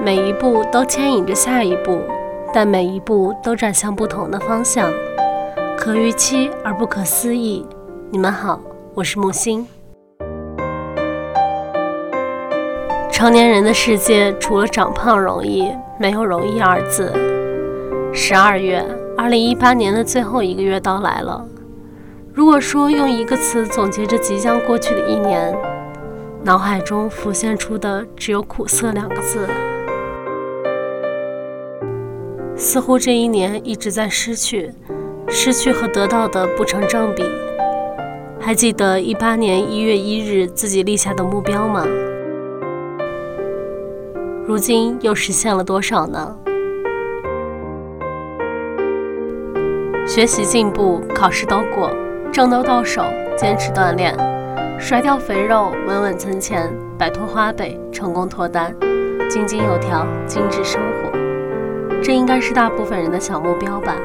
[0.00, 2.00] 每一步都牵引着下一步，
[2.54, 4.88] 但每一步都转向不同的方向，
[5.76, 7.66] 可预期而不可思议。
[8.08, 8.60] 你们好，
[8.94, 9.66] 我是木星。
[13.10, 17.12] 成年人的世界，除了长胖容易，没有容易二字。
[18.12, 18.84] 十二月，
[19.16, 21.44] 二零一八年的最后一个月到来了。
[22.32, 25.52] 如果说用一个词总结这即将过去的一年，
[26.44, 29.48] 脑海中浮现出的只有“苦涩”两个字。
[32.60, 34.72] 似乎这一年一直在失去，
[35.28, 37.22] 失去和得到的不成正比。
[38.40, 41.86] 还记得一八年一月一日自己立下的目标吗？
[44.44, 46.36] 如今又实现了多少呢？
[50.04, 51.92] 学习进步，考试都过。
[52.32, 53.02] 挣都到手，
[53.36, 54.14] 坚持锻炼，
[54.78, 58.74] 甩掉肥肉，稳稳存钱，摆脱花呗，成功脱单，
[59.30, 61.07] 井井有条，精致生活。
[62.02, 63.96] 这应该是大部分人的小目标吧。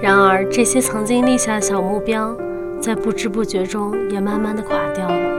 [0.00, 2.34] 然而，这些曾经立下的小目标，
[2.80, 5.32] 在不知不觉中也慢慢的垮掉了。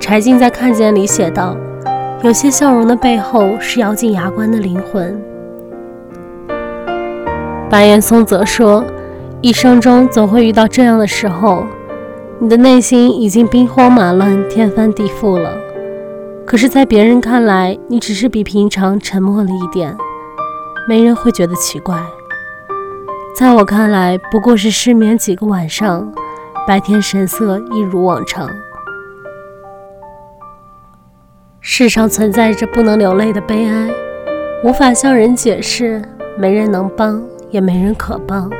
[0.00, 1.56] 柴静在《看见》里写道。
[2.22, 5.22] 有些笑容的背后是咬紧牙关的灵魂。
[7.68, 8.82] 白岩松则说
[9.42, 11.66] ：“一生中总会遇到这样的时候，
[12.38, 15.56] 你的内心已经兵荒马乱、天翻地覆了。
[16.46, 19.96] 可是，在别人看来，你只是比平常沉默了一点，
[20.86, 21.96] 没人会觉得奇怪。
[23.34, 26.12] 在我看来，不过是失眠几个晚上，
[26.66, 28.50] 白天神色一如往常。”
[31.60, 33.88] 世上存在着不能流泪的悲哀，
[34.62, 36.02] 无法向人解释，
[36.38, 38.50] 没人能帮，也没人可帮，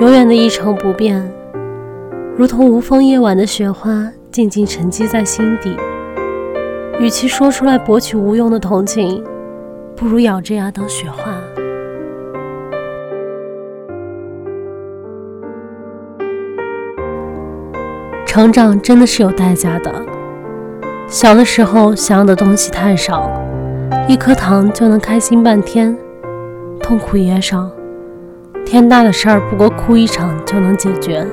[0.00, 1.32] 永远的一成不变，
[2.38, 5.76] 如同无风夜晚的雪花，静静沉积在心底。
[7.00, 9.24] 与其说出来博取无用的同情，
[9.96, 11.34] 不如咬着牙当雪花。
[18.24, 19.92] 成长真的是有代价的。
[21.08, 23.28] 小的时候想要的东西太少，
[24.06, 25.98] 一颗糖就能开心半天，
[26.80, 27.68] 痛苦也少。
[28.64, 31.26] 天大的事儿不过哭一场就能解决。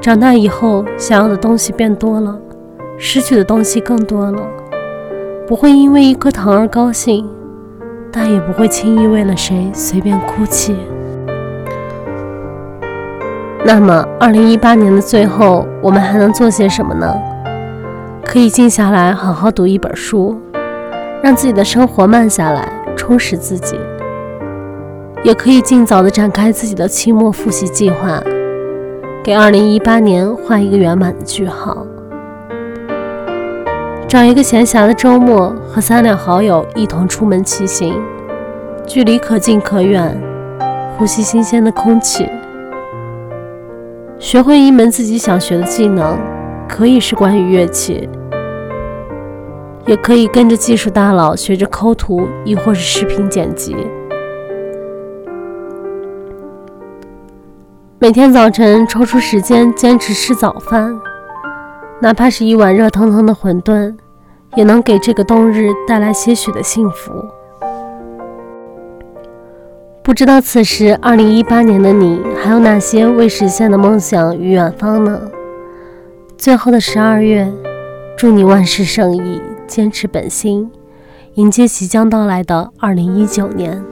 [0.00, 2.38] 长大以后想要的东西变多了，
[2.96, 4.40] 失去的东西更多了。
[5.46, 7.28] 不会因为一颗糖而高兴，
[8.12, 10.76] 但也不会轻易为了谁随便哭泣。
[13.64, 17.12] 那么，二零一八年的最后，我们还能做些什么呢？
[18.24, 20.40] 可以静下来，好好读一本书，
[21.22, 23.76] 让自己的生活慢下来，充实自己；
[25.24, 28.22] 也可以尽早的展开自己的期末复习计划，
[29.28, 31.86] 给2018年画一个圆满的句号。
[34.08, 37.92] 找一个闲暇的周末，和三两好友一同出门骑行，
[38.86, 40.18] 距离可近可远，
[40.96, 42.26] 呼吸新鲜的空气，
[44.18, 46.18] 学会一门自己想学的技能，
[46.66, 48.08] 可以是关于乐器。
[49.84, 53.76] 也可以跟着技术大佬学着抠图，亦或是视频剪辑。
[58.00, 60.96] 每天早晨抽出时间坚持吃早饭，
[62.00, 63.92] 哪怕是一碗热腾腾的馄饨，
[64.54, 67.10] 也能给这个冬日带来些许的幸福。
[70.00, 75.20] 不知道此时二零一八年的你，还有哪些未实现的梦想与远方呢？
[76.36, 77.52] 最后的十二月，
[78.16, 79.42] 祝你万事胜意。
[79.66, 80.70] 坚持本心，
[81.34, 83.84] 迎接即将到来的二零一九年。